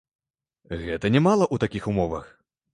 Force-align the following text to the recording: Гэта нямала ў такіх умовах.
Гэта 0.85 1.13
нямала 1.17 1.45
ў 1.53 1.67
такіх 1.69 1.83
умовах. 1.95 2.37